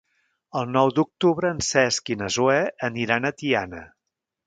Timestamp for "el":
0.61-0.71